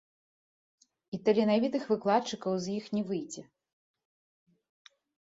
[1.17, 3.43] І таленавітых выкладчыкаў з іх не выйдзе.